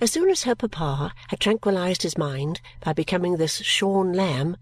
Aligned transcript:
As 0.00 0.12
soon 0.12 0.30
as 0.30 0.42
her 0.44 0.54
papa 0.54 1.12
had 1.28 1.40
tranquillized 1.40 2.02
his 2.02 2.18
mind 2.18 2.60
by 2.80 2.92
becoming 2.92 3.36
this 3.36 3.56
shorn 3.56 4.12
lamb 4.12 4.56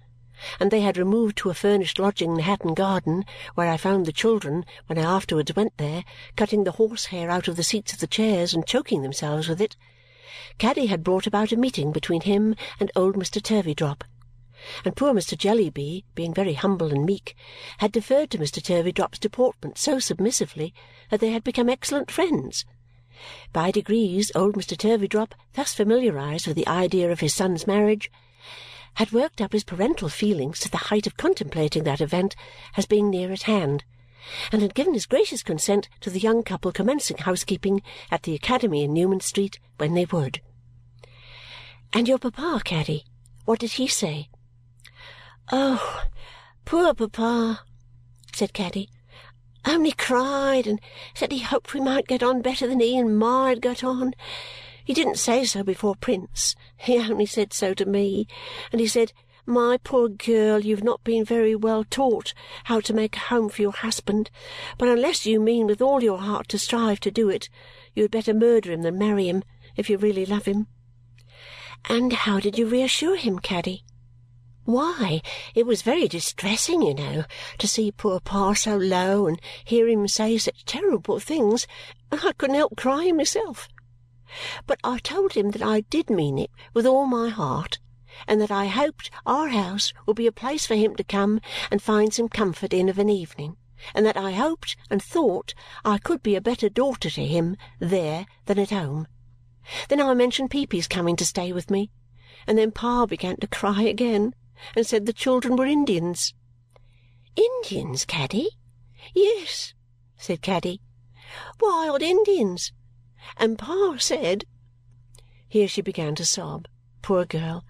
and 0.61 0.71
they 0.71 0.81
had 0.81 0.97
removed 0.97 1.37
to 1.37 1.51
a 1.51 1.55
furnished 1.55 1.99
lodging 1.99 2.35
in 2.35 2.39
Hatton 2.39 2.75
Garden, 2.75 3.25
where 3.57 3.69
I 3.69 3.77
found 3.77 4.07
the 4.07 4.13
children, 4.13 4.65
when 4.87 4.99
I 4.99 5.03
afterwards 5.03 5.55
went 5.57 5.77
there, 5.79 6.05
cutting 6.37 6.63
the 6.63 6.73
horsehair 6.73 7.29
out 7.29 7.49
of 7.49 7.57
the 7.57 7.65
seats 7.65 7.93
of 7.93 7.99
the 7.99 8.07
chairs 8.07 8.55
and 8.55 8.67
choking 8.67 9.03
themselves 9.03 9.49
with 9.49 9.61
it, 9.61 9.77
Caddy 10.59 10.87
had 10.87 11.03
brought 11.03 11.27
about 11.27 11.53
a 11.53 11.57
meeting 11.57 11.91
between 11.91 12.21
him 12.21 12.55
and 12.79 12.93
old 12.95 13.17
Mr. 13.17 13.43
Turveydrop. 13.43 14.05
And 14.85 14.97
poor 14.97 15.13
Mr. 15.13 15.37
Jellyby, 15.37 16.05
being 16.15 16.33
very 16.33 16.55
humble 16.55 16.93
and 16.93 17.05
meek, 17.05 17.37
had 17.79 17.93
deferred 17.93 18.31
to 18.31 18.39
Mr. 18.39 18.63
Turveydrop's 18.63 19.19
deportment 19.19 19.77
so 19.77 19.99
submissively 19.99 20.73
that 21.11 21.21
they 21.21 21.31
had 21.31 21.45
become 21.45 21.69
excellent 21.69 22.11
friends. 22.11 22.65
By 23.53 23.71
degrees 23.71 24.33
old 24.35 24.55
Mr. 24.55 24.77
Turveydrop, 24.77 25.33
thus 25.55 25.75
familiarized 25.75 26.47
with 26.47 26.57
the 26.57 26.69
idea 26.69 27.11
of 27.11 27.21
his 27.21 27.35
son's 27.35 27.67
marriage, 27.67 28.11
had 28.95 29.13
worked 29.13 29.41
up 29.41 29.53
his 29.53 29.65
parental 29.65 30.09
feelings 30.09 30.59
to 30.61 30.71
the 30.71 30.77
height 30.89 31.07
of 31.07 31.17
contemplating 31.17 31.85
that 31.85 32.01
event 32.01 32.35
as 32.77 32.87
being 32.87 33.11
near 33.11 33.31
at 33.33 33.43
hand 33.43 33.85
and 34.53 34.63
had 34.63 34.75
given 34.75 34.95
his 34.95 35.07
gracious 35.07 35.43
consent 35.43 35.89
to 36.01 36.11
the 36.11 36.21
young 36.21 36.43
couple 36.43 36.73
commencing 36.73 37.19
housekeeping 37.19 37.83
at 38.11 38.25
the 38.25 38.35
academy 38.35 38.83
in 38.83 38.93
Newman 38.93 39.21
Street 39.21 39.59
when 39.79 39.95
they 39.95 40.05
would. 40.05 40.41
"And 41.93 42.09
your 42.09 42.19
papa, 42.19 42.61
Caddy, 42.65 43.05
what 43.45 43.61
did 43.61 43.73
he 43.73 43.87
say?" 43.87 44.29
"Oh, 45.51 46.05
poor 46.65 46.93
papa!" 46.95 47.65
said 48.35 48.53
Caddy. 48.53 48.91
"Only 49.65 49.91
cried 49.91 50.69
and 50.69 50.81
said 51.15 51.33
he 51.33 51.41
hoped 51.41 51.75
we 51.75 51.81
might 51.81 52.07
get 52.07 52.23
on 52.23 52.43
better 52.43 52.69
than 52.69 52.79
he 52.79 52.97
and 52.97 53.19
Ma 53.19 53.47
had 53.47 53.61
got 53.61 53.83
on. 53.83 54.15
He 54.85 54.95
didn't 54.95 55.19
say 55.19 55.45
so 55.45 55.65
before 55.65 55.97
Prince. 55.97 56.55
He 56.77 56.97
only 56.97 57.27
said 57.27 57.53
so 57.53 57.75
to 57.75 57.85
me. 57.85 58.29
And 58.71 58.81
he 58.81 58.87
said, 58.87 59.13
'My 59.47 59.79
poor 59.83 60.09
girl, 60.09 60.61
you 60.61 60.77
have 60.77 60.85
not 60.85 61.03
been 61.03 61.25
very 61.25 61.57
well 61.57 61.83
taught 61.83 62.35
how 62.65 62.79
to 62.79 62.95
make 62.95 63.17
a 63.17 63.19
home 63.19 63.49
for 63.49 63.61
your 63.63 63.73
husband, 63.73 64.31
but 64.79 64.89
unless 64.89 65.27
you 65.27 65.41
mean 65.41 65.67
with 65.67 65.83
all 65.83 66.05
your 66.05 66.19
heart 66.19 66.49
to 66.51 66.59
strive 66.61 67.01
to 67.01 67.11
do 67.11 67.29
it, 67.29 67.49
you 67.95 68.05
had 68.05 68.13
better 68.13 68.35
murder 68.35 68.71
him 68.71 68.83
than 68.83 68.97
marry 68.97 69.29
him, 69.29 69.43
if 69.75 69.91
you 69.91 69.99
really 69.99 70.25
love 70.25 70.45
him.'" 70.45 70.69
"And 71.89 72.13
how 72.13 72.39
did 72.39 72.57
you 72.57 72.67
reassure 72.67 73.17
him, 73.17 73.41
Caddy?" 73.41 73.83
"Why, 74.69 75.23
it 75.55 75.65
was 75.65 75.81
very 75.81 76.09
distressing, 76.09 76.83
you 76.83 76.93
know, 76.93 77.25
to 77.57 77.67
see 77.67 77.91
poor 77.91 78.21
Pa 78.21 78.53
so 78.53 78.77
low 78.77 79.27
and 79.27 79.41
hear 79.65 79.89
him 79.89 80.07
say 80.07 80.37
such 80.37 80.67
terrible 80.67 81.19
things, 81.19 81.67
I 82.13 82.33
couldn't 82.37 82.57
help 82.57 82.77
crying 82.77 83.17
myself. 83.17 83.67
But 84.67 84.79
I 84.85 84.99
told 84.99 85.33
him 85.33 85.53
that 85.53 85.63
I 85.63 85.81
did 85.81 86.11
mean 86.11 86.39
it 86.39 86.51
with 86.75 86.85
all 86.85 87.07
my 87.07 87.31
heart 87.31 87.79
and 88.27 88.43
that 88.43 88.51
I 88.51 88.67
hoped 88.67 89.11
our 89.25 89.49
house 89.49 89.95
would 90.05 90.17
be 90.17 90.27
a 90.27 90.33
place 90.33 90.67
for 90.67 90.75
him 90.75 90.97
to 90.97 91.03
come 91.05 91.41
and 91.71 91.81
find 91.81 92.13
some 92.13 92.29
comfort 92.29 92.75
in 92.75 92.91
of 92.91 92.99
an 92.99 93.09
evening, 93.09 93.57
and 93.95 94.05
that 94.05 94.19
I 94.19 94.33
hoped 94.33 94.77
and 94.91 95.03
thought 95.03 95.55
I 95.83 95.97
could 95.97 96.23
be 96.23 96.37
a 96.37 96.43
better 96.43 96.69
daughter 96.69 97.09
to 97.09 97.25
him 97.25 97.57
there 97.79 98.27
than 98.45 98.59
at 98.59 98.69
home. 98.69 99.09
Then 99.89 100.03
I 100.03 100.13
mentioned 100.13 100.51
Peepy's 100.51 100.87
coming 100.87 101.17
to 101.17 101.25
stay 101.25 101.55
with 101.55 101.71
me, 101.71 101.91
and 102.47 102.59
then 102.59 102.71
Pa 102.71 103.07
began 103.07 103.39
to 103.39 103.47
cry 103.47 103.81
again 103.81 104.35
and 104.75 104.87
said 104.87 105.07
the 105.07 105.13
children 105.13 105.55
were 105.55 105.67
Indians. 105.67 106.35
"Indians, 107.37 108.05
Caddy?" 108.05 108.59
"Yes," 109.15 109.75
said 110.17 110.43
Caddy. 110.43 110.81
"Wild 111.61 112.03
Indians 112.03 112.73
and 113.37 113.57
Pa 113.59 113.97
said 113.99 114.45
Here 115.49 115.69
she 115.69 115.81
began 115.81 116.15
to 116.17 116.25
sob, 116.25 116.67
poor 117.03 117.25
girl, 117.25 117.65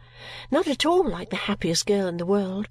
not 0.50 0.66
at 0.66 0.86
all 0.86 1.06
like 1.06 1.30
the 1.30 1.36
happiest 1.36 1.84
girl 1.84 2.06
in 2.06 2.16
the 2.16 2.24
world 2.24 2.68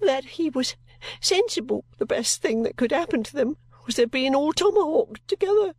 that 0.00 0.24
he 0.24 0.48
was 0.48 0.76
sensible 1.20 1.84
the 1.98 2.06
best 2.06 2.40
thing 2.40 2.62
that 2.62 2.76
could 2.76 2.92
happen 2.92 3.22
to 3.24 3.32
them 3.32 3.56
was 3.84 3.96
their 3.96 4.06
being 4.06 4.34
all 4.34 4.52
tomahawked 4.52 5.26
together. 5.26 5.74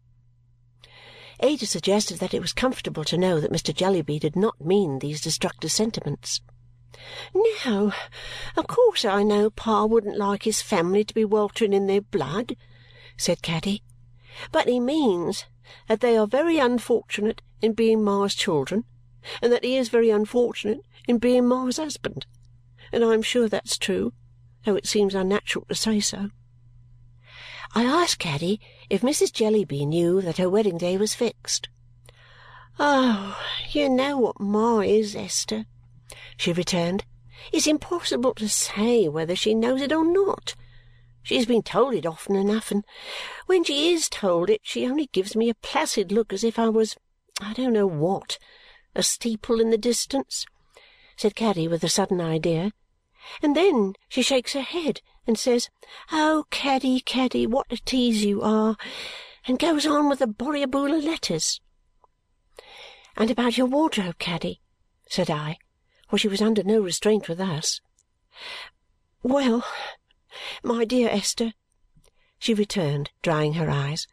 Ada 1.41 1.65
suggested 1.65 2.19
that 2.19 2.33
it 2.33 2.41
was 2.41 2.51
comfortable 2.51 3.05
to 3.05 3.17
know 3.17 3.39
that 3.39 3.51
Mr. 3.51 3.73
Jellyby 3.73 4.19
did 4.19 4.35
not 4.35 4.59
mean 4.59 4.99
these 4.99 5.21
destructive 5.21 5.71
sentiments. 5.71 6.41
"No, 7.65 7.93
of 8.57 8.65
course 8.65 9.05
I 9.05 9.21
know 9.21 9.51
Pa 9.51 9.85
wouldn't 9.85 10.17
like 10.17 10.41
his 10.41 10.63
family 10.63 11.03
to 11.03 11.13
be 11.13 11.23
weltering 11.23 11.71
in 11.71 11.85
their 11.85 12.01
blood," 12.01 12.57
said 13.15 13.43
Caddy, 13.43 13.83
"but 14.51 14.67
he 14.67 14.79
means 14.79 15.45
that 15.87 16.01
they 16.01 16.17
are 16.17 16.25
very 16.25 16.57
unfortunate 16.57 17.43
in 17.61 17.73
being 17.73 18.03
Ma's 18.03 18.33
children 18.33 18.85
and 19.39 19.53
that 19.53 19.63
he 19.63 19.77
is 19.77 19.89
very 19.89 20.09
unfortunate 20.09 20.81
in 21.07 21.19
being 21.19 21.47
Ma's 21.47 21.77
husband. 21.77 22.25
And 22.91 23.05
I 23.05 23.13
am 23.13 23.21
sure 23.21 23.47
that's 23.47 23.77
true, 23.77 24.13
though 24.65 24.75
it 24.75 24.87
seems 24.87 25.13
unnatural 25.13 25.65
to 25.69 25.75
say 25.75 25.99
so." 25.99 26.31
I 27.75 27.83
asked 27.83 28.17
Caddy 28.17 28.59
if 28.89 29.01
Mrs. 29.01 29.31
Jellyby 29.31 29.85
knew 29.85 30.21
that 30.21 30.37
her 30.37 30.49
wedding 30.49 30.79
day 30.79 30.97
was 30.97 31.13
fixed. 31.13 31.69
"Oh, 32.79 33.39
you 33.69 33.89
know 33.89 34.17
what 34.17 34.39
Ma 34.39 34.79
is, 34.79 35.15
Esther," 35.15 35.67
she 36.37 36.51
returned. 36.51 37.05
"It's 37.51 37.67
impossible 37.67 38.33
to 38.33 38.49
say 38.49 39.07
whether 39.07 39.35
she 39.35 39.53
knows 39.53 39.79
it 39.79 39.91
or 39.91 40.03
not. 40.03 40.55
She 41.21 41.35
has 41.35 41.45
been 41.45 41.61
told 41.61 41.93
it 41.93 42.05
often 42.07 42.35
enough, 42.35 42.71
and 42.71 42.83
when 43.45 43.63
she 43.63 43.93
is 43.93 44.09
told 44.09 44.49
it 44.49 44.61
she 44.63 44.87
only 44.87 45.05
gives 45.05 45.35
me 45.35 45.49
a 45.49 45.53
placid 45.53 46.11
look 46.11 46.33
as 46.33 46.43
if 46.43 46.57
I 46.57 46.67
was 46.67 46.97
I 47.39 47.53
don't 47.53 47.73
know 47.73 47.85
what 47.85 48.39
a 48.95 49.03
steeple 49.03 49.61
in 49.61 49.69
the 49.69 49.77
distance," 49.77 50.47
said 51.15 51.35
Caddy 51.35 51.67
with 51.67 51.83
a 51.83 51.89
sudden 51.89 52.19
idea. 52.19 52.71
"And 53.43 53.55
then 53.55 53.93
she 54.07 54.23
shakes 54.23 54.53
her 54.53 54.61
head 54.61 55.01
and 55.27 55.37
says, 55.37 55.69
'Oh, 56.11 56.45
Caddy, 56.49 57.01
Caddy, 57.01 57.45
what 57.45 57.71
a 57.71 57.77
tease 57.77 58.25
you 58.25 58.41
are!' 58.41 58.77
and 59.45 59.59
goes 59.59 59.85
on 59.85 60.09
with 60.09 60.17
the 60.17 60.27
Borrioboola 60.27 61.03
letters." 61.03 61.61
"And 63.15 63.29
about 63.29 63.57
your 63.57 63.67
wardrobe, 63.67 64.17
Caddy?" 64.17 64.59
said 65.07 65.29
I, 65.29 65.59
for 66.09 66.17
she 66.17 66.27
was 66.27 66.41
under 66.41 66.63
no 66.63 66.81
restraint 66.81 67.29
with 67.29 67.39
us. 67.39 67.81
"Well! 69.21 69.63
My 70.63 70.83
dear 70.83 71.09
Esther," 71.09 71.53
she 72.39 72.53
returned, 72.53 73.11
drying 73.21 73.53
her 73.53 73.69
eyes, 73.69 74.07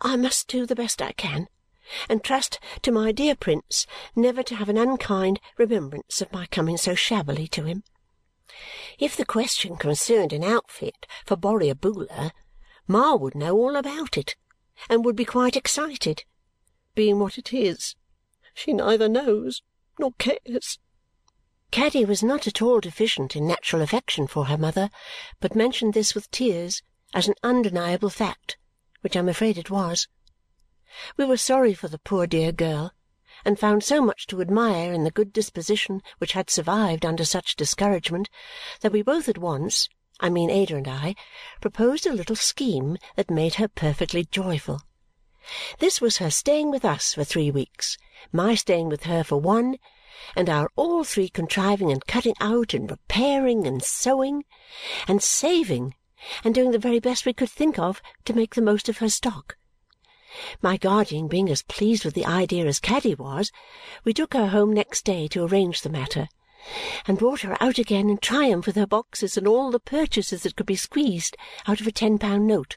"I 0.00 0.16
must 0.16 0.48
do 0.48 0.66
the 0.66 0.76
best 0.76 1.02
I 1.02 1.12
can 1.12 1.48
and 2.08 2.22
trust 2.22 2.58
to 2.82 2.92
my 2.92 3.12
dear 3.12 3.34
Prince 3.34 3.86
never 4.14 4.42
to 4.44 4.54
have 4.56 4.68
an 4.68 4.78
unkind 4.78 5.40
remembrance 5.58 6.20
of 6.20 6.32
my 6.32 6.46
coming 6.46 6.76
so 6.76 6.94
shabbily 6.94 7.48
to 7.48 7.64
him. 7.64 7.82
If 8.98 9.16
the 9.16 9.24
question 9.24 9.76
concerned 9.76 10.32
an 10.32 10.44
outfit 10.44 11.06
for 11.24 11.36
Borrioboola, 11.36 12.32
Ma 12.86 13.14
would 13.14 13.34
know 13.34 13.56
all 13.56 13.76
about 13.76 14.16
it 14.16 14.36
and 14.88 15.04
would 15.04 15.16
be 15.16 15.24
quite 15.24 15.56
excited. 15.56 16.24
Being 16.94 17.18
what 17.18 17.38
it 17.38 17.52
is, 17.52 17.96
she 18.54 18.72
neither 18.72 19.08
knows 19.08 19.62
nor 20.00 20.12
cares. 20.18 20.78
Caddy 21.70 22.04
was 22.04 22.22
not 22.22 22.46
at 22.46 22.60
all 22.60 22.80
deficient 22.80 23.36
in 23.36 23.46
natural 23.46 23.80
affection 23.80 24.26
for 24.26 24.46
her 24.46 24.58
mother, 24.58 24.90
but 25.38 25.54
mentioned 25.54 25.94
this 25.94 26.14
with 26.14 26.30
tears 26.30 26.82
as 27.14 27.28
an 27.28 27.34
undeniable 27.42 28.10
fact, 28.10 28.58
which 29.02 29.14
I 29.14 29.20
am 29.20 29.28
afraid 29.28 29.56
it 29.56 29.70
was. 29.70 30.08
We 31.16 31.24
were 31.24 31.36
sorry 31.36 31.74
for 31.74 31.86
the 31.86 31.98
poor 31.98 32.26
dear 32.26 32.50
girl 32.50 32.92
and 33.44 33.58
found 33.58 33.84
so 33.84 34.02
much 34.02 34.26
to 34.26 34.40
admire 34.40 34.92
in 34.92 35.04
the 35.04 35.10
good 35.10 35.32
disposition 35.32 36.02
which 36.18 36.32
had 36.32 36.50
survived 36.50 37.06
under 37.06 37.24
such 37.24 37.56
discouragement 37.56 38.28
that 38.80 38.92
we 38.92 39.02
both 39.02 39.28
at 39.28 39.38
once 39.38 39.88
I 40.18 40.28
mean 40.28 40.50
Ada 40.50 40.76
and 40.76 40.88
I 40.88 41.14
proposed 41.60 42.06
a 42.06 42.12
little 42.12 42.36
scheme 42.36 42.98
that 43.16 43.30
made 43.30 43.54
her 43.54 43.68
perfectly 43.68 44.24
joyful. 44.24 44.82
This 45.78 46.00
was 46.00 46.18
her 46.18 46.30
staying 46.30 46.70
with 46.70 46.84
us 46.84 47.14
for 47.14 47.24
three 47.24 47.50
weeks, 47.50 47.96
my 48.30 48.54
staying 48.54 48.90
with 48.90 49.04
her 49.04 49.24
for 49.24 49.40
one 49.40 49.78
and 50.36 50.48
our 50.48 50.70
all 50.76 51.04
three 51.04 51.28
contriving 51.28 51.90
and 51.90 52.06
cutting 52.06 52.34
out 52.40 52.74
and 52.74 52.90
repairing 52.90 53.66
and 53.66 53.82
sewing 53.82 54.44
and 55.08 55.22
saving 55.22 55.94
and 56.44 56.54
doing 56.54 56.70
the 56.70 56.78
very 56.78 57.00
best 57.00 57.24
we 57.24 57.32
could 57.32 57.50
think 57.50 57.78
of 57.78 58.02
to 58.24 58.34
make 58.34 58.54
the 58.54 58.62
most 58.62 58.88
of 58.88 58.98
her 58.98 59.08
stock. 59.08 59.56
My 60.62 60.76
guardian 60.76 61.26
being 61.26 61.48
as 61.48 61.62
pleased 61.62 62.04
with 62.04 62.14
the 62.14 62.26
idea 62.26 62.66
as 62.66 62.78
Caddy 62.78 63.14
was, 63.14 63.50
we 64.04 64.12
took 64.12 64.34
her 64.34 64.48
home 64.48 64.72
next 64.72 65.04
day 65.04 65.26
to 65.28 65.44
arrange 65.44 65.82
the 65.82 65.90
matter 65.90 66.28
and 67.06 67.18
brought 67.18 67.40
her 67.40 67.56
out 67.60 67.78
again 67.78 68.10
in 68.10 68.18
triumph 68.18 68.66
with 68.66 68.76
her 68.76 68.86
boxes 68.86 69.36
and 69.36 69.48
all 69.48 69.70
the 69.70 69.80
purchases 69.80 70.42
that 70.42 70.56
could 70.56 70.66
be 70.66 70.76
squeezed 70.76 71.36
out 71.66 71.80
of 71.80 71.86
a 71.86 71.92
ten-pound 71.92 72.46
note, 72.46 72.76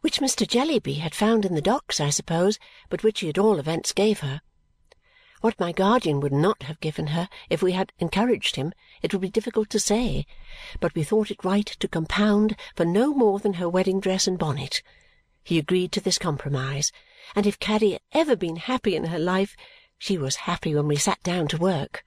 which 0.00 0.20
Mr. 0.20 0.46
Jellyby 0.46 0.94
had 0.94 1.14
found 1.14 1.44
in 1.44 1.54
the 1.54 1.60
docks, 1.60 2.00
I 2.00 2.10
suppose, 2.10 2.58
but 2.88 3.02
which 3.02 3.20
he 3.20 3.28
at 3.28 3.38
all 3.38 3.58
events 3.58 3.92
gave 3.92 4.20
her. 4.20 4.40
What 5.40 5.58
my 5.58 5.72
guardian 5.72 6.20
would 6.20 6.32
not 6.32 6.64
have 6.64 6.80
given 6.80 7.08
her 7.08 7.28
if 7.48 7.62
we 7.62 7.72
had 7.72 7.92
encouraged 7.98 8.56
him, 8.56 8.74
it 9.00 9.12
would 9.12 9.22
be 9.22 9.30
difficult 9.30 9.70
to 9.70 9.80
say, 9.80 10.26
but 10.80 10.94
we 10.94 11.02
thought 11.02 11.30
it 11.30 11.42
right 11.42 11.64
to 11.66 11.88
compound 11.88 12.56
for 12.76 12.84
no 12.84 13.14
more 13.14 13.38
than 13.38 13.54
her 13.54 13.68
wedding 13.68 14.00
dress 14.00 14.26
and 14.26 14.38
bonnet. 14.38 14.82
He 15.42 15.58
agreed 15.58 15.92
to 15.92 16.00
this 16.00 16.18
compromise, 16.18 16.92
and 17.34 17.46
if 17.46 17.58
Caddy 17.58 17.92
had 17.92 18.02
ever 18.12 18.36
been 18.36 18.56
happy 18.56 18.94
in 18.94 19.06
her 19.06 19.18
life, 19.18 19.56
she 19.96 20.18
was 20.18 20.44
happy 20.44 20.74
when 20.74 20.86
we 20.86 20.96
sat 20.96 21.22
down 21.22 21.48
to 21.48 21.56
work. 21.56 22.04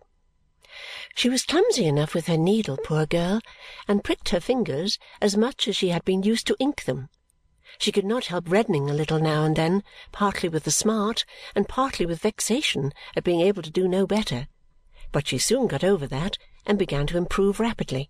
She 1.16 1.28
was 1.28 1.44
clumsy 1.44 1.86
enough 1.86 2.14
with 2.14 2.28
her 2.28 2.38
needle, 2.38 2.78
poor 2.78 3.08
girl, 3.08 3.42
and 3.88 4.04
pricked 4.04 4.30
her 4.30 4.40
fingers 4.40 5.00
as 5.22 5.36
much 5.36 5.68
as 5.68 5.76
she 5.76 5.90
had 5.90 6.06
been 6.06 6.22
used 6.22 6.46
to 6.48 6.58
ink 6.60 6.84
them. 6.84 7.10
She 7.78 7.92
could 7.92 8.06
not 8.06 8.26
help 8.26 8.50
reddening 8.50 8.90
a 8.90 8.94
little 8.94 9.20
now 9.20 9.44
and 9.44 9.56
then, 9.56 9.84
partly 10.12 10.50
with 10.50 10.64
the 10.64 10.72
smart 10.72 11.26
and 11.56 11.68
partly 11.68 12.06
with 12.06 12.22
vexation 12.22 12.94
at 13.16 13.24
being 13.24 13.42
able 13.42 13.62
to 13.62 13.72
do 13.72 13.88
no 13.88 14.06
better, 14.06 14.48
but 15.12 15.28
she 15.28 15.38
soon 15.38 15.68
got 15.68 15.84
over 15.84 16.08
that 16.08 16.38
and 16.66 16.80
began 16.80 17.08
to 17.08 17.18
improve 17.18 17.60
rapidly. 17.60 18.10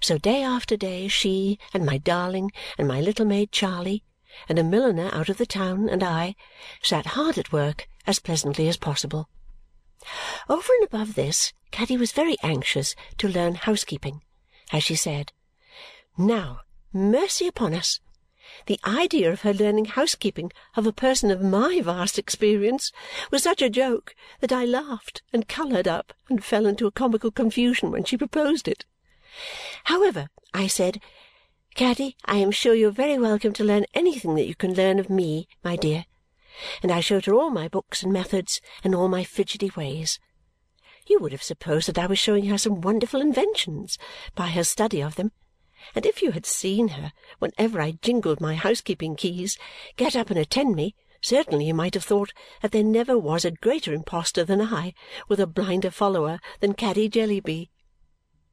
So 0.00 0.18
day 0.18 0.42
after 0.42 0.76
day 0.76 1.08
she, 1.08 1.58
and 1.74 1.84
my 1.84 1.98
darling, 1.98 2.50
and 2.78 2.88
my 2.88 3.00
little 3.00 3.26
maid 3.26 3.52
Charley, 3.52 4.04
and 4.48 4.58
a 4.58 4.64
milliner 4.64 5.10
out 5.12 5.28
of 5.28 5.36
the 5.36 5.46
town, 5.46 5.88
and 5.88 6.02
I, 6.02 6.34
sat 6.82 7.06
hard 7.06 7.38
at 7.38 7.52
work 7.52 7.88
as 8.06 8.18
pleasantly 8.18 8.68
as 8.68 8.76
possible. 8.76 9.28
Over 10.48 10.72
and 10.74 10.84
above 10.84 11.14
this, 11.14 11.52
Caddy 11.70 11.96
was 11.96 12.12
very 12.12 12.36
anxious 12.42 12.94
to 13.18 13.28
learn 13.28 13.54
housekeeping, 13.54 14.22
as 14.72 14.84
she 14.84 14.94
said. 14.94 15.32
Now, 16.16 16.60
mercy 16.92 17.46
upon 17.46 17.74
us! 17.74 18.00
The 18.66 18.80
idea 18.84 19.32
of 19.32 19.42
her 19.42 19.52
learning 19.52 19.86
housekeeping 19.86 20.52
of 20.76 20.86
a 20.86 20.92
person 20.92 21.30
of 21.30 21.42
my 21.42 21.80
vast 21.80 22.18
experience 22.18 22.92
was 23.30 23.42
such 23.42 23.62
a 23.62 23.70
joke 23.70 24.14
that 24.40 24.52
I 24.52 24.64
laughed 24.64 25.22
and 25.32 25.48
coloured 25.48 25.88
up 25.88 26.12
and 26.28 26.44
fell 26.44 26.66
into 26.66 26.86
a 26.86 26.92
comical 26.92 27.30
confusion 27.30 27.90
when 27.90 28.04
she 28.04 28.16
proposed 28.16 28.68
it. 28.68 28.84
However, 29.84 30.28
I 30.54 30.66
said, 30.66 31.00
Caddy, 31.74 32.16
I 32.24 32.36
am 32.36 32.50
sure 32.50 32.74
you 32.74 32.88
are 32.88 32.92
very 32.92 33.18
welcome 33.18 33.52
to 33.52 33.64
learn 33.64 33.84
anything 33.92 34.34
that 34.36 34.46
you 34.46 34.54
can 34.54 34.74
learn 34.74 34.98
of 34.98 35.10
me, 35.10 35.46
my 35.62 35.76
dear. 35.76 36.06
And 36.82 36.90
I 36.90 37.00
showed 37.00 37.26
her 37.26 37.34
all 37.34 37.50
my 37.50 37.68
books 37.68 38.02
and 38.02 38.12
methods 38.12 38.60
and 38.82 38.94
all 38.94 39.08
my 39.08 39.24
fidgety 39.24 39.70
ways. 39.76 40.18
You 41.06 41.18
would 41.20 41.32
have 41.32 41.42
supposed 41.42 41.86
that 41.88 41.98
I 41.98 42.06
was 42.06 42.18
showing 42.18 42.46
her 42.46 42.58
some 42.58 42.80
wonderful 42.80 43.20
inventions 43.20 43.98
by 44.34 44.48
her 44.48 44.64
study 44.64 45.02
of 45.02 45.16
them, 45.16 45.32
and 45.94 46.04
if 46.04 46.22
you 46.22 46.32
had 46.32 46.46
seen 46.46 46.88
her, 46.88 47.12
whenever 47.38 47.80
I 47.80 47.98
jingled 48.02 48.40
my 48.40 48.54
housekeeping 48.54 49.16
keys, 49.16 49.56
get 49.96 50.16
up 50.16 50.30
and 50.30 50.38
attend 50.38 50.74
me, 50.74 50.94
certainly 51.20 51.66
you 51.66 51.74
might 51.74 51.94
have 51.94 52.04
thought 52.04 52.32
that 52.62 52.72
there 52.72 52.84
never 52.84 53.18
was 53.18 53.44
a 53.44 53.50
greater 53.50 53.92
impostor 53.92 54.44
than 54.44 54.60
I, 54.60 54.94
with 55.28 55.40
a 55.40 55.46
blinder 55.46 55.90
follower 55.90 56.40
than 56.60 56.74
Caddy 56.74 57.08
Jellyby. 57.08 57.70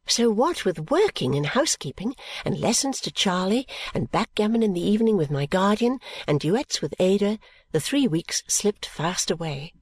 So 0.06 0.30
what 0.30 0.66
with 0.66 0.92
working 0.92 1.36
and 1.36 1.46
housekeeping, 1.46 2.16
and 2.44 2.60
lessons 2.60 3.00
to 3.02 3.12
Charley, 3.12 3.68
and 3.94 4.12
backgammon 4.12 4.62
in 4.62 4.74
the 4.74 4.82
evening 4.82 5.16
with 5.16 5.32
my 5.32 5.46
guardian, 5.46 6.00
and 6.28 6.40
duets 6.40 6.82
with 6.82 6.94
Ada, 7.00 7.40
the 7.72 7.80
three 7.80 8.08
weeks 8.08 8.44
slipped 8.48 8.86
fast 8.86 9.32
away. 9.32 9.74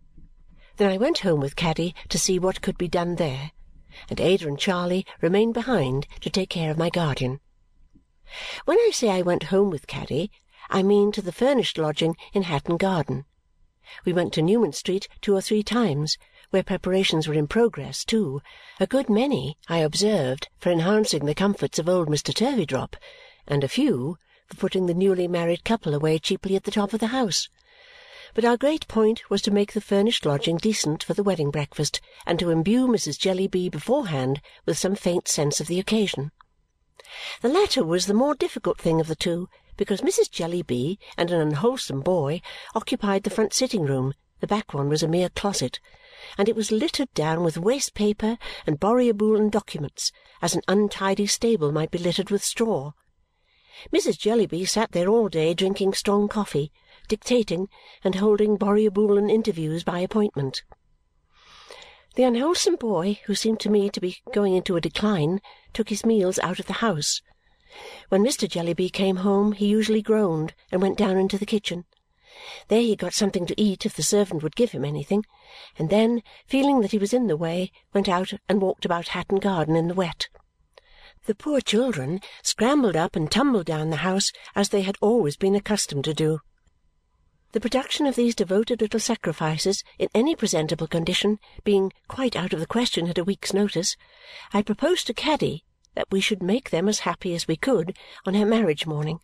Then 0.77 0.92
I 0.92 0.97
went 0.97 1.19
home 1.19 1.39
with 1.39 1.56
Caddy 1.56 1.95
to 2.09 2.19
see 2.19 2.39
what 2.39 2.62
could 2.62 2.77
be 2.77 2.88
done 2.88 3.15
there, 3.15 3.51
and 4.10 4.20
Ada 4.20 4.48
and 4.48 4.58
Charley 4.58 5.06
remained 5.22 5.54
behind 5.54 6.08
to 6.22 6.30
take 6.30 6.50
care 6.50 6.72
of 6.72 6.78
my 6.78 6.90
guardian. 6.90 7.40
When 8.66 8.78
I 8.78 8.92
say 8.94 9.10
I 9.10 9.22
went 9.22 9.52
home 9.52 9.70
with 9.70 9.88
Caddy, 9.88 10.32
I 10.70 10.84
mean 10.84 11.12
to 11.12 11.22
the 11.22 11.32
furnished 11.32 11.78
lodging 11.78 12.16
in 12.34 12.44
Hatton 12.44 12.78
Garden. 12.78 13.26
We 14.06 14.14
went 14.14 14.32
to 14.34 14.42
Newman 14.42 14.72
Street 14.72 15.10
two 15.20 15.36
or 15.36 15.42
three 15.42 15.64
times 15.64 16.18
where 16.52 16.64
preparations 16.64 17.28
were 17.28 17.34
in 17.34 17.48
progress 17.48 18.06
too, 18.06 18.42
a 18.80 18.88
good 18.88 19.10
many, 19.10 19.58
I 19.68 19.80
observed, 19.80 20.50
for 20.60 20.70
enhancing 20.70 21.26
the 21.26 21.36
comforts 21.36 21.80
of 21.80 21.90
old 21.90 22.08
Mr. 22.08 22.34
Turveydrop, 22.34 22.96
and 23.48 23.64
a 23.64 23.68
few 23.68 24.18
for 24.48 24.56
putting 24.56 24.86
the 24.86 24.94
newly 24.94 25.28
married 25.28 25.64
couple 25.64 25.94
away 25.94 26.20
cheaply 26.20 26.56
at 26.56 26.64
the 26.64 26.72
top 26.72 26.94
of 26.94 27.00
the 27.00 27.08
house. 27.08 27.50
But 28.33 28.45
our 28.45 28.56
great 28.56 28.88
point 28.88 29.30
was 29.30 29.42
to 29.42 29.51
make 29.51 29.74
the 29.74 29.81
furnished 29.81 30.25
lodging 30.25 30.56
decent 30.56 31.04
for 31.04 31.13
the 31.13 31.24
wedding 31.24 31.51
breakfast 31.51 32.00
and 32.25 32.39
to 32.39 32.50
imbue 32.50 32.88
Mrs. 32.88 33.19
Jellyby 33.19 33.69
beforehand 33.69 34.42
with 34.66 34.78
some 34.78 34.95
faint 34.95 35.28
sense 35.28 35.60
of 35.60 35.68
the 35.68 35.80
occasion. 35.80 36.31
The 37.42 37.50
latter 37.50 37.83
was 37.83 38.06
the 38.06 38.13
more 38.13 38.33
difficult 38.33 38.80
thing 38.80 39.01
of 39.01 39.07
the 39.07 39.16
two 39.16 39.50
because 39.75 40.00
Mrs. 40.00 40.31
Jellyby 40.31 40.98
and 41.18 41.30
an 41.30 41.42
unwholesome 41.42 42.01
boy 42.01 42.42
occupied 42.74 43.24
the 43.24 43.30
front 43.30 43.54
sitting-room, 43.54 44.13
the 44.39 44.48
back 44.48 44.74
one 44.74 44.88
was 44.88 45.04
a 45.04 45.07
mere 45.10 45.30
closet, 45.30 45.81
and 46.38 46.48
it 46.48 46.56
was 46.56 46.72
littered 46.72 47.13
down 47.13 47.44
with 47.44 47.57
waste 47.57 47.94
paper 47.94 48.38
and 48.66 48.80
Borrioboolan 48.80 49.51
documents, 49.51 50.12
as 50.42 50.56
an 50.56 50.62
untidy 50.69 51.28
stable 51.28 51.74
might 51.74 51.92
be 51.92 51.98
littered 51.98 52.30
with 52.30 52.45
straw. 52.45 52.94
Mrs. 53.94 54.18
Jellyby 54.18 54.66
sat 54.66 54.92
there 54.94 55.10
all 55.10 55.28
day 55.28 55.54
drinking 55.54 55.94
strong 55.94 56.28
coffee, 56.28 56.72
dictating, 57.07 57.68
and 58.03 58.15
holding 58.15 58.57
Borrioboolan 58.57 59.30
interviews 59.31 59.83
by 59.83 60.00
appointment. 60.00 60.63
The 62.15 62.24
unwholesome 62.24 62.75
boy, 62.75 63.19
who 63.25 63.36
seemed 63.36 63.62
to 63.62 63.69
me 63.69 63.89
to 63.89 64.01
be 64.01 64.18
going 64.33 64.53
into 64.53 64.75
a 64.75 64.81
decline, 64.81 65.39
took 65.74 65.89
his 65.89 66.06
meals 66.06 66.39
out 66.39 66.59
of 66.59 66.65
the 66.65 66.74
house. 66.74 67.21
When 68.09 68.21
Mr. 68.21 68.50
Jellyby 68.50 68.92
came 68.92 69.18
home 69.18 69.53
he 69.53 69.65
usually 69.68 70.01
groaned 70.01 70.53
and 70.71 70.81
went 70.81 70.98
down 70.98 71.18
into 71.18 71.38
the 71.38 71.45
kitchen. 71.45 71.86
There 72.68 72.81
he 72.81 72.98
got 72.98 73.13
something 73.13 73.45
to 73.45 73.62
eat 73.62 73.86
if 73.86 73.95
the 73.95 74.04
servant 74.04 74.44
would 74.44 74.57
give 74.57 74.71
him 74.71 74.83
anything, 74.83 75.25
and 75.77 75.89
then, 75.89 76.21
feeling 76.47 76.81
that 76.81 76.92
he 76.92 76.97
was 76.97 77.13
in 77.13 77.27
the 77.27 77.38
way, 77.38 77.71
went 77.94 78.09
out 78.09 78.33
and 78.50 78.62
walked 78.62 78.83
about 78.83 79.09
Hatton 79.09 79.39
Garden 79.39 79.77
in 79.77 79.88
the 79.88 79.94
wet. 79.94 80.27
The 81.27 81.36
poor 81.36 81.62
children 81.62 82.19
scrambled 82.44 82.95
up 82.95 83.15
and 83.15 83.31
tumbled 83.31 83.68
down 83.68 83.89
the 83.89 83.97
house 83.97 84.31
as 84.56 84.69
they 84.69 84.81
had 84.81 84.97
always 85.01 85.38
been 85.38 85.56
accustomed 85.56 86.04
to 86.06 86.13
do. 86.13 86.39
The 87.53 87.59
production 87.59 88.06
of 88.06 88.15
these 88.15 88.33
devoted 88.33 88.80
little 88.80 89.00
sacrifices 89.00 89.83
in 90.00 90.07
any 90.15 90.38
presentable 90.38 90.88
condition 90.88 91.38
being 91.65 91.92
quite 92.07 92.36
out 92.36 92.53
of 92.53 92.62
the 92.62 92.65
question 92.65 93.09
at 93.09 93.18
a 93.18 93.25
week's 93.25 93.53
notice, 93.53 93.98
I 94.53 94.62
proposed 94.62 95.07
to 95.07 95.13
Caddy 95.13 95.65
that 95.94 96.07
we 96.12 96.21
should 96.21 96.42
make 96.42 96.69
them 96.69 96.88
as 96.88 97.00
happy 97.00 97.36
as 97.36 97.50
we 97.50 97.57
could 97.57 97.98
on 98.25 98.36
her 98.36 98.45
marriage 98.45 98.86
morning 98.88 99.19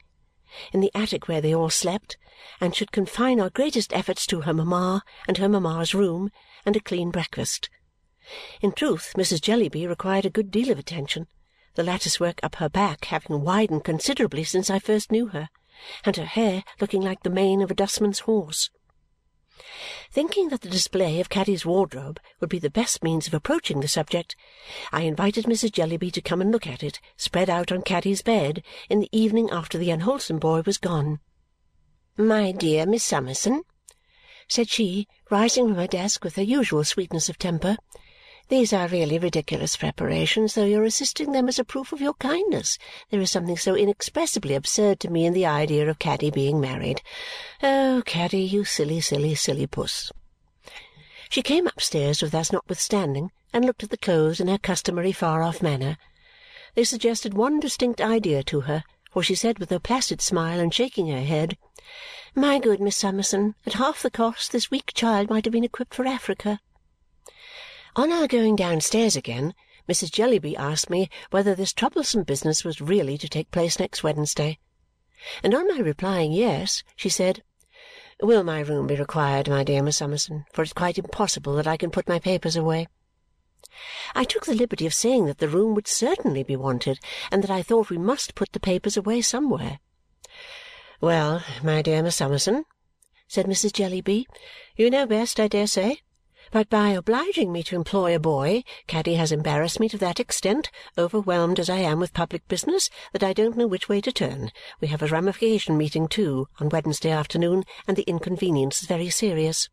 in 0.74 0.82
the 0.82 0.92
attic 0.94 1.28
where 1.28 1.42
they 1.42 1.54
all 1.54 1.70
slept, 1.70 2.18
and 2.60 2.76
should 2.76 2.92
confine 2.92 3.40
our 3.40 3.50
greatest 3.50 3.94
efforts 3.94 4.26
to 4.28 4.42
her 4.42 4.54
mamma 4.54 5.04
and 5.28 5.38
her 5.38 5.50
mamma's 5.50 5.94
room 5.94 6.30
and 6.66 6.76
a 6.76 6.82
clean 6.82 7.12
breakfast. 7.12 7.70
In 8.62 8.72
truth, 8.74 9.14
Mrs. 9.16 9.42
Jellyby 9.42 9.88
required 9.88 10.26
a 10.26 10.30
good 10.30 10.52
deal 10.52 10.70
of 10.72 10.80
attention, 10.80 11.28
the 11.76 11.84
lattice-work 11.84 12.40
up 12.44 12.56
her 12.56 12.70
back 12.70 13.06
having 13.06 13.42
widened 13.42 13.84
considerably 13.84 14.44
since 14.44 14.70
I 14.70 14.80
first 14.80 15.12
knew 15.12 15.28
her, 15.28 15.50
and 16.04 16.16
her 16.16 16.26
hair 16.26 16.64
looking 16.80 17.02
like 17.02 17.24
the 17.24 17.30
mane 17.30 17.62
of 17.62 17.72
a 17.72 17.76
dustman's 17.76 18.20
horse. 18.20 18.70
Thinking 20.12 20.50
that 20.50 20.62
the 20.62 20.70
display 20.70 21.20
of 21.20 21.30
Caddy's 21.30 21.66
wardrobe 21.66 22.20
would 22.40 22.50
be 22.50 22.60
the 22.60 22.70
best 22.70 23.04
means 23.04 23.28
of 23.28 23.34
approaching 23.34 23.80
the 23.80 23.88
subject, 23.88 24.36
I 24.92 25.02
invited 25.02 25.46
Mrs. 25.46 25.72
Jellyby 25.72 26.12
to 26.12 26.22
come 26.22 26.42
and 26.42 26.52
look 26.52 26.68
at 26.68 26.84
it 26.84 27.00
spread 27.16 27.50
out 27.50 27.72
on 27.72 27.82
Caddy's 27.82 28.22
bed 28.22 28.64
in 28.90 29.00
the 29.00 29.10
evening 29.12 29.50
after 29.52 29.78
the 29.78 29.92
unwholesome 29.92 30.40
boy 30.40 30.62
was 30.66 30.78
gone. 30.78 31.20
"My 32.18 32.52
dear 32.52 32.86
Miss 32.86 33.04
Summerson," 33.04 33.64
said 34.48 34.70
she, 34.70 35.08
rising 35.30 35.68
from 35.68 35.78
her 35.78 35.88
desk 35.88 36.24
with 36.24 36.36
her 36.36 36.44
usual 36.44 36.84
sweetness 36.84 37.30
of 37.30 37.38
temper. 37.38 37.78
These 38.50 38.72
are 38.72 38.88
really 38.88 39.20
ridiculous 39.20 39.76
preparations, 39.76 40.54
though 40.54 40.64
you 40.64 40.80
are 40.80 40.86
assisting 40.86 41.34
them 41.34 41.50
as 41.50 41.60
a 41.60 41.66
proof 41.66 41.92
of 41.92 42.00
your 42.00 42.14
kindness. 42.14 42.78
There 43.10 43.20
is 43.20 43.30
something 43.30 43.58
so 43.58 43.76
inexpressibly 43.76 44.56
absurd 44.56 45.02
to 45.02 45.10
me 45.10 45.26
in 45.26 45.34
the 45.34 45.46
idea 45.46 45.90
of 45.90 46.00
Caddy 46.00 46.32
being 46.32 46.62
married. 46.62 47.02
Oh, 47.62 48.04
Caddy, 48.06 48.44
you 48.44 48.64
silly, 48.64 49.02
silly, 49.02 49.36
silly 49.36 49.68
puss!" 49.68 50.14
She 51.30 51.42
came 51.42 51.68
upstairs 51.68 52.22
with 52.22 52.34
us 52.34 52.54
notwithstanding 52.54 53.32
and 53.52 53.66
looked 53.66 53.84
at 53.84 53.90
the 53.90 53.98
clothes 53.98 54.40
in 54.40 54.48
her 54.48 54.58
customary 54.58 55.12
far-off 55.12 55.62
manner. 55.62 55.98
They 56.74 56.86
suggested 56.86 57.34
one 57.34 57.60
distinct 57.60 58.00
idea 58.00 58.44
to 58.44 58.62
her, 58.62 58.86
for 59.12 59.24
she 59.24 59.36
said 59.36 59.60
with 59.60 59.72
her 59.72 59.80
placid 59.80 60.22
smile 60.22 60.62
and 60.62 60.74
shaking 60.74 61.10
her 61.10 61.24
head, 61.24 61.58
"My 62.34 62.60
good 62.60 62.80
Miss 62.80 62.96
Summerson, 62.96 63.56
at 63.66 63.74
half 63.74 64.02
the 64.02 64.10
cost 64.10 64.54
this 64.54 64.72
weak 64.72 64.94
child 64.94 65.30
might 65.30 65.44
have 65.44 65.52
been 65.52 65.66
equipped 65.66 65.94
for 65.94 66.08
Africa. 66.08 66.62
On 67.98 68.12
our 68.12 68.28
going 68.28 68.56
downstairs 68.56 69.16
again, 69.16 69.56
Mrs. 69.90 70.12
Jellyby 70.12 70.56
asked 70.56 70.88
me 70.88 71.10
whether 71.32 71.56
this 71.56 71.74
troublesome 71.74 72.22
business 72.22 72.64
was 72.64 72.80
really 72.80 73.18
to 73.18 73.28
take 73.28 73.50
place 73.50 73.80
next 73.80 74.04
Wednesday, 74.04 74.60
and 75.42 75.56
on 75.56 75.68
my 75.68 75.80
replying 75.80 76.32
yes, 76.32 76.84
she 76.96 77.10
said, 77.10 77.42
"Will 78.22 78.44
my 78.44 78.60
room 78.60 78.86
be 78.86 78.96
required, 78.96 79.50
my 79.50 79.64
dear 79.64 79.82
Miss 79.82 79.98
Summerson, 79.98 80.46
for 80.54 80.62
it's 80.62 80.74
quite 80.74 81.00
impossible 81.00 81.56
that 81.56 81.66
I 81.66 81.76
can 81.76 81.90
put 81.90 82.08
my 82.08 82.20
papers 82.20 82.56
away?" 82.56 82.88
I 84.14 84.26
took 84.26 84.46
the 84.46 84.54
liberty 84.54 84.86
of 84.86 84.94
saying 84.94 85.26
that 85.26 85.40
the 85.40 85.50
room 85.50 85.74
would 85.74 85.88
certainly 85.88 86.44
be 86.44 86.56
wanted 86.56 87.00
and 87.32 87.42
that 87.42 87.50
I 87.50 87.64
thought 87.64 87.90
we 87.90 87.98
must 87.98 88.36
put 88.36 88.52
the 88.52 88.60
papers 88.60 88.96
away 88.96 89.24
somewhere. 89.24 89.80
"Well, 91.02 91.44
my 91.64 91.82
dear 91.82 92.04
Miss 92.04 92.18
Summerson," 92.18 92.66
said 93.28 93.48
Mrs. 93.48 93.74
Jellyby, 93.74 94.28
"you 94.76 94.92
know 94.92 95.08
best, 95.08 95.40
I 95.40 95.48
dare 95.48 95.66
say. 95.66 96.02
But 96.50 96.70
by 96.70 96.92
obliging 96.92 97.52
me 97.52 97.62
to 97.64 97.76
employ 97.76 98.16
a 98.16 98.20
boy, 98.20 98.64
Caddy 98.88 99.16
has 99.16 99.34
embarrassed 99.34 99.82
me 99.82 99.90
to 99.90 99.98
that 99.98 100.20
extent, 100.20 100.72
overwhelmed 100.98 101.60
as 101.60 101.70
I 101.70 101.80
am 101.80 102.00
with 102.00 102.14
public 102.14 102.48
business, 102.48 102.90
that 103.12 103.24
I 103.24 103.34
don't 103.34 103.58
know 103.58 103.68
which 103.68 103.90
way 103.90 104.00
to 104.00 104.14
turn. 104.14 104.52
We 104.80 104.88
have 104.88 105.02
a 105.02 105.08
ramification 105.08 105.78
meeting, 105.78 106.08
too, 106.08 106.48
on 106.60 106.70
Wednesday 106.70 107.10
afternoon, 107.12 107.66
and 107.86 107.98
the 107.98 108.04
inconvenience 108.04 108.82
is 108.82 108.88
very 108.88 109.10
serious." 109.10 109.68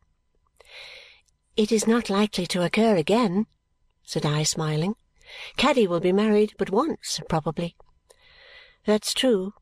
"It 1.56 1.70
is 1.70 1.86
not 1.86 2.10
likely 2.10 2.46
to 2.48 2.64
occur 2.64 2.96
again," 2.96 3.46
said 4.02 4.26
I, 4.26 4.42
smiling. 4.42 4.96
"Caddy 5.56 5.86
will 5.86 6.00
be 6.00 6.12
married 6.12 6.54
but 6.58 6.70
once, 6.70 7.20
probably." 7.28 7.76
"That's 8.84 9.14
true," 9.14 9.54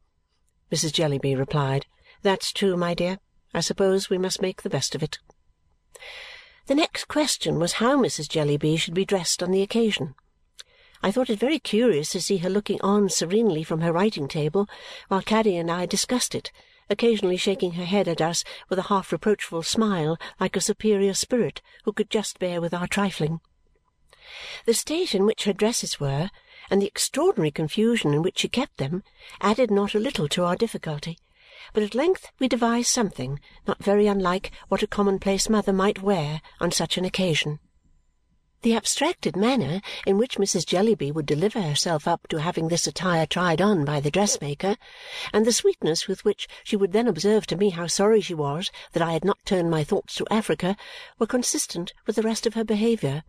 Mrs. 0.70 0.92
Jellyby 0.94 1.34
replied. 1.34 1.84
"That's 2.22 2.52
true, 2.52 2.74
my 2.74 2.94
dear. 2.94 3.18
I 3.52 3.60
suppose 3.60 4.08
we 4.08 4.16
must 4.16 4.40
make 4.40 4.62
the 4.62 4.70
best 4.70 4.94
of 4.94 5.02
it." 5.02 5.18
The 6.66 6.74
next 6.76 7.08
question 7.08 7.58
was 7.58 7.74
how 7.74 7.96
Mrs. 7.96 8.28
Jellyby 8.28 8.76
should 8.76 8.94
be 8.94 9.04
dressed 9.04 9.42
on 9.42 9.50
the 9.50 9.62
occasion. 9.62 10.14
I 11.02 11.10
thought 11.10 11.28
it 11.28 11.40
very 11.40 11.58
curious 11.58 12.10
to 12.10 12.20
see 12.20 12.36
her 12.36 12.48
looking 12.48 12.80
on 12.82 13.08
serenely 13.08 13.64
from 13.64 13.80
her 13.80 13.92
writing 13.92 14.28
table 14.28 14.68
while 15.08 15.22
Caddy 15.22 15.56
and 15.56 15.68
I 15.68 15.86
discussed 15.86 16.36
it, 16.36 16.52
occasionally 16.88 17.36
shaking 17.36 17.72
her 17.72 17.84
head 17.84 18.06
at 18.06 18.20
us 18.20 18.44
with 18.68 18.78
a 18.78 18.82
half 18.82 19.10
reproachful 19.10 19.64
smile 19.64 20.16
like 20.38 20.54
a 20.54 20.60
superior 20.60 21.14
spirit 21.14 21.60
who 21.84 21.92
could 21.92 22.10
just 22.10 22.38
bear 22.38 22.60
with 22.60 22.72
our 22.72 22.86
trifling. 22.86 23.40
The 24.64 24.74
state 24.74 25.16
in 25.16 25.26
which 25.26 25.44
her 25.44 25.52
dresses 25.52 25.98
were 25.98 26.30
and 26.70 26.80
the 26.80 26.86
extraordinary 26.86 27.50
confusion 27.50 28.14
in 28.14 28.22
which 28.22 28.38
she 28.38 28.48
kept 28.48 28.76
them 28.76 29.02
added 29.40 29.72
not 29.72 29.96
a 29.96 29.98
little 29.98 30.28
to 30.28 30.44
our 30.44 30.54
difficulty 30.54 31.18
but 31.72 31.82
at 31.82 31.94
length 31.94 32.30
we 32.38 32.48
devised 32.48 32.88
something 32.88 33.38
not 33.66 33.82
very 33.82 34.06
unlike 34.06 34.50
what 34.68 34.82
a 34.82 34.86
commonplace 34.86 35.48
mother 35.48 35.72
might 35.72 36.02
wear 36.02 36.40
on 36.60 36.70
such 36.70 36.96
an 36.96 37.04
occasion. 37.04 37.58
The 38.62 38.76
abstracted 38.76 39.34
manner 39.34 39.80
in 40.06 40.18
which 40.18 40.38
Mrs. 40.38 40.64
Jellyby 40.64 41.10
would 41.10 41.26
deliver 41.26 41.60
herself 41.60 42.06
up 42.06 42.28
to 42.28 42.40
having 42.40 42.68
this 42.68 42.86
attire 42.86 43.26
tried 43.26 43.60
on 43.60 43.84
by 43.84 43.98
the 43.98 44.10
dressmaker, 44.10 44.76
and 45.32 45.44
the 45.44 45.52
sweetness 45.52 46.06
with 46.06 46.24
which 46.24 46.46
she 46.62 46.76
would 46.76 46.92
then 46.92 47.08
observe 47.08 47.44
to 47.48 47.56
me 47.56 47.70
how 47.70 47.88
sorry 47.88 48.20
she 48.20 48.34
was 48.34 48.70
that 48.92 49.02
I 49.02 49.14
had 49.14 49.24
not 49.24 49.44
turned 49.44 49.68
my 49.68 49.82
thoughts 49.82 50.14
to 50.14 50.26
Africa, 50.30 50.76
were 51.18 51.26
consistent 51.26 51.92
with 52.06 52.14
the 52.14 52.22
rest 52.22 52.46
of 52.46 52.54
her 52.54 52.62
behaviour. 52.62 53.24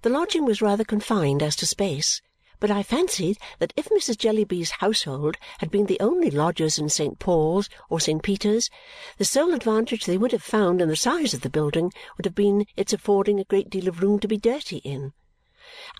The 0.00 0.08
lodging 0.08 0.46
was 0.46 0.62
rather 0.62 0.84
confined 0.84 1.42
as 1.42 1.54
to 1.56 1.66
space, 1.66 2.22
but 2.60 2.70
I 2.70 2.82
fancied 2.82 3.38
that 3.58 3.72
if 3.74 3.88
Mrs. 3.88 4.18
Jellyby's 4.18 4.70
household 4.70 5.38
had 5.58 5.70
been 5.70 5.86
the 5.86 5.98
only 5.98 6.30
lodgers 6.30 6.78
in 6.78 6.90
St. 6.90 7.18
Paul's 7.18 7.70
or 7.88 7.98
St. 7.98 8.22
Peter's, 8.22 8.68
the 9.16 9.24
sole 9.24 9.54
advantage 9.54 10.04
they 10.04 10.18
would 10.18 10.32
have 10.32 10.42
found 10.42 10.82
in 10.82 10.88
the 10.88 10.94
size 10.94 11.32
of 11.32 11.40
the 11.40 11.48
building 11.48 11.90
would 12.16 12.26
have 12.26 12.34
been 12.34 12.66
its 12.76 12.92
affording 12.92 13.40
a 13.40 13.44
great 13.44 13.70
deal 13.70 13.88
of 13.88 14.02
room 14.02 14.18
to 14.20 14.28
be 14.28 14.36
dirty 14.36 14.76
in. 14.78 15.14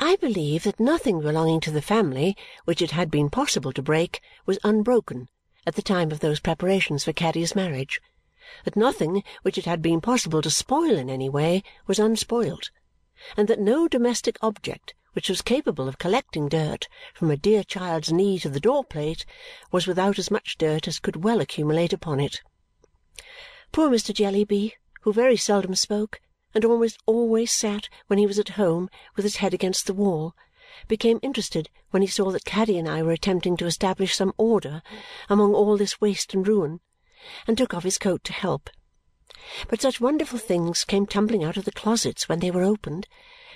I 0.00 0.17
believe 0.17 0.64
that 0.64 0.79
nothing 0.79 1.21
belonging 1.21 1.61
to 1.61 1.71
the 1.71 1.81
family 1.81 2.37
which 2.67 2.83
it 2.83 2.90
had 2.90 3.11
been 3.11 3.31
possible 3.31 3.73
to 3.73 3.83
break 3.83 4.21
was 4.45 4.59
unbroken 4.62 5.29
at 5.67 5.76
the 5.76 5.83
time 5.83 6.12
of 6.12 6.21
those 6.21 6.40
preparations 6.40 7.05
for 7.05 7.12
Caddy's 7.12 7.55
marriage, 7.55 8.00
that 8.64 8.76
nothing 8.76 9.23
which 9.43 9.57
it 9.57 9.64
had 9.64 9.81
been 9.81 10.00
possible 10.00 10.43
to 10.43 10.50
spoil 10.50 10.97
in 10.97 11.09
any 11.09 11.29
way 11.29 11.62
was 11.87 11.99
unspoilt, 11.99 12.71
and 13.37 13.49
that 13.49 13.61
no 13.61 13.88
domestic 13.88 14.37
object 14.43 14.95
which 15.12 15.29
was 15.29 15.43
capable 15.43 15.88
of 15.88 15.99
collecting 15.99 16.49
dirt 16.49 16.87
from 17.14 17.31
a 17.31 17.37
dear 17.37 17.64
child's 17.64 18.12
knee 18.12 18.38
to 18.38 18.49
the 18.49 18.61
door-plate 18.61 19.25
was 19.73 19.87
without 19.87 20.19
as 20.19 20.31
much 20.31 20.57
dirt 20.57 20.87
as 20.87 20.99
could 20.99 21.25
well 21.25 21.40
accumulate 21.40 21.93
upon 21.93 22.21
it. 22.21 22.40
Poor 23.73 23.90
Mr. 23.90 24.14
Jellyby, 24.14 24.73
who 25.02 25.12
very 25.12 25.37
seldom 25.37 25.75
spoke 25.75 26.21
and 26.55 26.64
almost 26.64 26.99
always 27.07 27.52
sat 27.52 27.88
when 28.07 28.19
he 28.19 28.26
was 28.26 28.38
at 28.38 28.50
home 28.50 28.88
with 29.17 29.25
his 29.25 29.37
head 29.37 29.55
against 29.55 29.87
the 29.87 29.95
wall, 29.95 30.35
became 30.88 31.19
interested 31.23 31.69
when 31.90 32.02
he 32.02 32.09
saw 32.09 32.31
that 32.31 32.45
Caddy 32.45 32.79
and 32.79 32.88
I 32.88 33.02
were 33.02 33.12
attempting 33.12 33.57
to 33.57 33.67
establish 33.67 34.14
some 34.14 34.33
order 34.37 34.83
among 35.29 35.55
all 35.55 35.76
this 35.76 36.00
waste 36.00 36.35
and 36.35 36.47
ruin, 36.47 36.81
and 37.47 37.59
took 37.59 37.75
off 37.75 37.85
his 37.85 37.99
coat 37.99 38.25
to 38.25 38.33
help. 38.33 38.71
But 39.69 39.81
such 39.81 40.00
wonderful 40.00 40.38
things 40.38 40.85
came 40.85 41.07
tumbling 41.07 41.45
out 41.45 41.57
of 41.57 41.64
the 41.64 41.73
closets 41.73 42.29
when 42.29 42.40
they 42.40 42.50
were 42.50 42.62
opened 42.62 43.07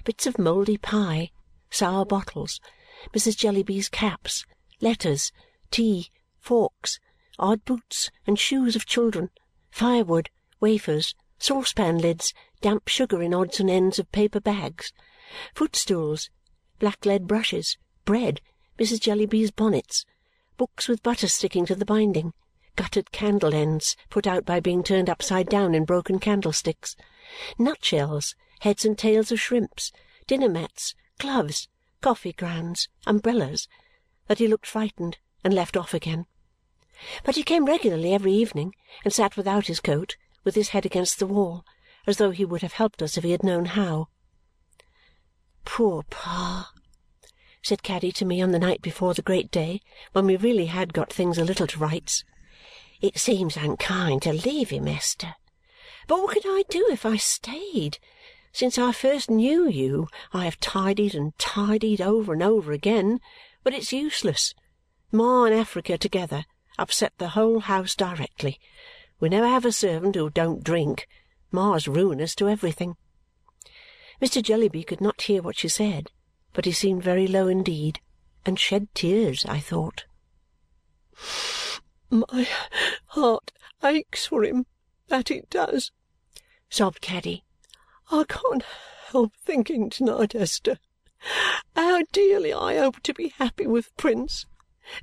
bits 0.05 0.27
of 0.27 0.39
mouldy 0.39 0.77
pie, 0.77 1.31
sour 1.75 2.05
bottles, 2.05 2.61
Mrs. 3.13 3.37
Jellyby's 3.37 3.89
caps, 3.89 4.45
letters, 4.81 5.33
tea, 5.73 6.11
forks, 6.39 7.01
odd 7.39 7.65
boots 7.65 8.13
and 8.27 8.39
shoes 8.39 8.77
of 8.77 8.87
children, 8.87 9.31
firewood, 9.71 10.31
wafers, 10.61 11.17
saucepan 11.39 11.99
lids, 11.99 12.33
damp 12.61 12.89
sugar 12.89 13.21
in 13.21 13.35
odds 13.35 13.59
and 13.59 13.69
ends 13.69 13.99
of 13.99 14.11
paper 14.13 14.39
bags, 14.39 14.93
footstools, 15.55 16.31
black-lead 16.79 17.27
brushes, 17.27 17.77
bread, 18.05 18.41
Mrs. 18.79 19.01
Jellyby's 19.01 19.51
bonnets, 19.51 20.05
books 20.57 20.87
with 20.87 21.03
butter 21.03 21.27
sticking 21.27 21.67
to 21.67 21.75
the 21.75 21.85
binding, 21.85 22.33
guttered 22.77 23.11
candle 23.11 23.53
ends 23.53 23.97
put 24.11 24.29
out 24.29 24.45
by 24.45 24.61
being 24.61 24.85
turned 24.85 25.11
upside 25.11 25.49
down 25.49 25.75
in 25.75 25.85
broken 25.85 26.21
candlesticks, 26.21 26.95
nutshells, 27.59 28.37
heads 28.61 28.85
and 28.85 28.97
tails 28.97 29.33
of 29.33 29.41
shrimps, 29.41 29.91
dinner 30.27 30.49
mats, 30.49 30.95
gloves, 31.19 31.69
coffee 32.01 32.33
grounds, 32.33 32.89
umbrellas, 33.07 33.69
that 34.27 34.39
he 34.39 34.49
looked 34.49 34.67
frightened 34.67 35.19
and 35.43 35.55
left 35.55 35.77
off 35.77 35.95
again. 35.95 36.27
But 37.25 37.37
he 37.37 37.43
came 37.43 37.67
regularly 37.67 38.15
every 38.15 38.33
evening 38.33 38.75
and 39.05 39.13
sat 39.13 39.37
without 39.37 39.67
his 39.67 39.81
coat, 39.81 40.17
with 40.45 40.55
his 40.55 40.71
head 40.71 40.87
against 40.87 41.19
the 41.19 41.27
wall, 41.27 41.65
as 42.07 42.19
though 42.19 42.31
he 42.31 42.45
would 42.45 42.63
have 42.63 42.75
helped 42.75 43.03
us 43.03 43.17
if 43.17 43.25
he 43.25 43.33
had 43.33 43.43
known 43.43 43.65
how. 43.65 44.09
"Poor 45.65 46.03
Pa!" 46.05 46.73
said 47.63 47.83
Caddy 47.83 48.13
to 48.13 48.25
me 48.25 48.43
on 48.43 48.53
the 48.53 48.59
night 48.59 48.83
before 48.83 49.15
the 49.15 49.23
great 49.23 49.51
day, 49.51 49.81
when 50.13 50.27
we 50.27 50.37
really 50.37 50.67
had 50.67 50.93
got 50.93 51.13
things 51.13 51.39
a 51.39 51.45
little 51.45 51.67
to 51.67 51.79
rights. 51.79 52.23
"It 53.01 53.19
seems 53.19 53.57
unkind 53.57 54.23
to 54.23 54.33
leave 54.33 54.71
him, 54.71 54.87
Esther, 54.87 55.37
but 56.07 56.21
what 56.21 56.35
could 56.35 56.47
I 56.47 56.65
do 56.69 56.87
if 56.91 57.07
I 57.07 57.17
stayed? 57.17 57.99
Since 58.55 58.79
I 58.79 58.93
first 58.93 59.29
knew 59.29 59.69
you 59.69 60.07
I 60.33 60.45
have 60.45 60.61
tidied 60.61 61.17
and 61.17 61.37
tidied 61.41 62.01
over 62.01 62.33
and 62.33 62.43
over 62.43 62.71
again, 62.71 63.19
but 63.65 63.75
it's 63.75 63.93
useless. 63.93 64.55
Ma 65.11 65.47
and 65.47 65.53
Africa 65.53 65.99
together 65.99 66.45
upset 66.79 67.13
the 67.19 67.31
whole 67.31 67.59
house 67.59 67.97
directly. 67.97 68.61
We 69.19 69.29
never 69.29 69.49
have 69.49 69.65
a 69.65 69.73
servant 69.73 70.15
who 70.15 70.31
don't 70.31 70.63
drink. 70.63 71.09
Ma's 71.51 71.89
ruinous 71.89 72.37
to 72.37 72.49
everything." 72.49 72.97
Mr. 74.23 74.41
Jellyby 74.41 74.85
could 74.85 75.01
not 75.01 75.23
hear 75.23 75.43
what 75.43 75.59
she 75.59 75.69
said, 75.69 76.13
but 76.53 76.65
he 76.65 76.71
seemed 76.71 77.03
very 77.03 77.27
low 77.27 77.49
indeed 77.49 78.01
and 78.47 78.61
shed 78.61 78.87
tears, 78.95 79.45
I 79.47 79.59
thought. 79.59 80.05
"My 82.09 82.49
heart 83.07 83.51
aches 83.83 84.27
for 84.27 84.45
him, 84.45 84.67
that 85.09 85.33
it 85.33 85.51
does," 85.51 85.91
sobbed 86.71 87.01
Caddy. 87.01 87.44
I 88.17 88.23
can't 88.29 88.63
help 89.09 89.35
thinking 89.45 89.91
to-night, 89.91 90.37
Esther, 90.37 90.79
how 91.75 92.03
dearly 92.13 92.53
I 92.53 92.77
hoped 92.77 93.03
to 93.05 93.13
be 93.13 93.31
happy 93.31 93.67
with 93.67 93.97
Prince, 93.97 94.47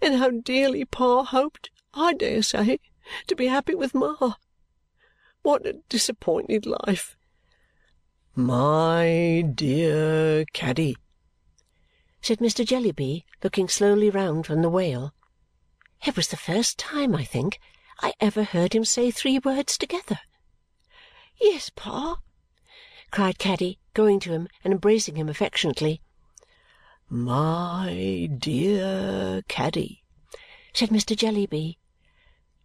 and 0.01 0.15
how 0.15 0.29
dearly 0.29 0.85
Pa 0.85 1.25
hoped, 1.25 1.71
I 1.93 2.13
dare 2.13 2.41
say, 2.41 2.79
to 3.27 3.35
be 3.35 3.47
happy 3.47 3.75
with 3.75 3.93
Ma. 3.93 4.35
What 5.41 5.65
a 5.65 5.81
disappointed 5.89 6.65
life!" 6.65 7.17
"My 8.33 9.43
dear 9.55 10.45
Caddy," 10.53 10.95
said 12.21 12.39
Mr. 12.39 12.65
Jellyby, 12.65 13.25
looking 13.43 13.67
slowly 13.67 14.09
round 14.09 14.45
from 14.45 14.61
the 14.61 14.69
whale. 14.69 15.13
It 16.05 16.15
was 16.15 16.29
the 16.29 16.37
first 16.37 16.77
time, 16.79 17.13
I 17.13 17.25
think, 17.25 17.59
I 17.99 18.13
ever 18.21 18.45
heard 18.45 18.73
him 18.73 18.85
say 18.85 19.11
three 19.11 19.37
words 19.37 19.77
together. 19.77 20.21
"Yes, 21.41 21.69
Pa!" 21.75 22.21
Cried 23.11 23.37
Caddy, 23.37 23.77
going 23.93 24.21
to 24.21 24.31
him 24.31 24.47
and 24.63 24.71
embracing 24.71 25.17
him 25.17 25.27
affectionately. 25.27 26.01
"My 27.09 28.29
dear 28.37 29.41
Caddy," 29.49 30.05
said 30.73 30.91
Mr. 30.91 31.13
Jellyby, 31.13 31.77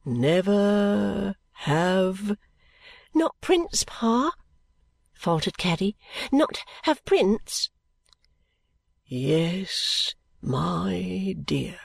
"never 0.04 1.34
have 1.50 2.38
"Not 3.12 3.34
Prince, 3.40 3.82
Pa?" 3.88 4.36
faltered 5.12 5.58
Caddy. 5.58 5.96
"Not 6.30 6.60
have 6.82 7.04
Prince?" 7.04 7.70
"Yes, 9.04 10.14
my 10.40 11.34
dear," 11.44 11.80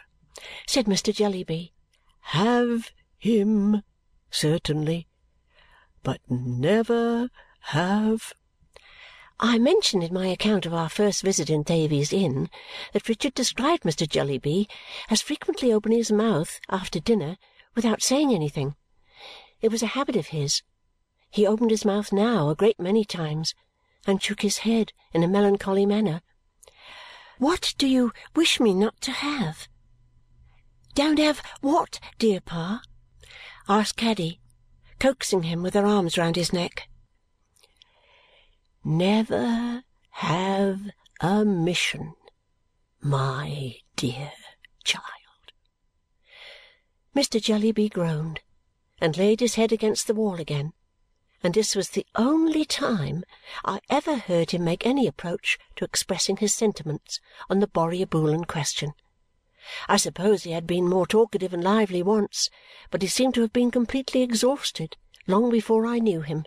said 0.68 0.86
Mr. 0.86 1.12
Jellyby. 1.12 1.74
"Have 2.20 2.91
him, 3.18 3.82
certainly, 4.30 5.08
but 6.03 6.22
never 6.30 7.32
have 7.62 8.34
I 9.43 9.57
mentioned 9.57 10.03
in 10.03 10.13
my 10.13 10.27
account 10.27 10.67
of 10.67 10.74
our 10.74 10.88
first 10.88 11.24
visit 11.24 11.50
in 11.50 11.63
Thavies 11.63 12.13
Inn 12.13 12.48
that 12.93 13.10
Richard 13.10 13.33
described 13.33 13.81
Mr. 13.81 14.07
Jellyby 14.07 14.69
as 15.10 15.24
frequently 15.24 15.74
opening 15.74 15.98
his 15.98 16.12
mouth 16.12 16.60
after 16.69 17.00
dinner 17.00 17.38
without 17.74 18.03
saying 18.03 18.31
anything. 18.31 18.75
It 19.60 19.71
was 19.71 19.81
a 19.81 19.98
habit 19.98 20.15
of 20.15 20.27
his. 20.27 20.62
He 21.31 21.48
opened 21.48 21.71
his 21.71 21.83
mouth 21.83 22.12
now 22.12 22.50
a 22.50 22.55
great 22.55 22.79
many 22.79 23.03
times 23.03 23.55
and 24.05 24.21
shook 24.21 24.43
his 24.43 24.60
head 24.60 24.93
in 25.12 25.24
a 25.24 25.27
melancholy 25.27 25.88
manner. 25.88 26.21
"What 27.39 27.74
do 27.79 27.88
you 27.88 28.13
wish 28.36 28.60
me 28.60 28.75
not 28.75 29.01
to 29.01 29.12
have?" 29.12 29.67
"Don't 30.93 31.17
have 31.17 31.41
what, 31.62 32.00
dear 32.19 32.41
Pa?" 32.41 32.83
asked 33.67 33.98
Caddy, 33.98 34.39
coaxing 35.00 35.43
him 35.43 35.63
with 35.63 35.74
her 35.74 35.88
arms 35.88 36.15
round 36.15 36.36
his 36.36 36.53
neck. 36.53 36.88
Never 38.83 39.83
have 40.09 40.89
a 41.19 41.45
mission, 41.45 42.15
my 43.00 43.75
dear 43.95 44.31
child. 44.83 45.05
Mr. 47.15 47.39
Jellyby 47.39 47.89
groaned 47.89 48.39
and 49.00 49.15
laid 49.15 49.39
his 49.39 49.53
head 49.53 49.71
against 49.71 50.07
the 50.07 50.15
wall 50.15 50.39
again, 50.39 50.73
and 51.43 51.53
this 51.53 51.75
was 51.75 51.89
the 51.89 52.07
only 52.15 52.65
time 52.65 53.23
I 53.63 53.81
ever 53.88 54.15
heard 54.15 54.50
him 54.50 54.63
make 54.63 54.83
any 54.83 55.05
approach 55.05 55.59
to 55.75 55.85
expressing 55.85 56.38
his 56.38 56.53
sentiments 56.53 57.19
on 57.51 57.59
the 57.59 57.67
Borrioboolan 57.67 58.47
question. 58.47 58.93
I 59.88 59.97
suppose 59.97 60.41
he 60.41 60.53
had 60.53 60.65
been 60.65 60.89
more 60.89 61.05
talkative 61.05 61.53
and 61.53 61.63
lively 61.63 62.01
once, 62.01 62.50
but 62.89 63.03
he 63.03 63.07
seemed 63.07 63.35
to 63.35 63.41
have 63.41 63.53
been 63.53 63.69
completely 63.69 64.23
exhausted 64.23 64.97
long 65.27 65.51
before 65.51 65.85
I 65.85 66.00
knew 66.00 66.21
him. 66.21 66.45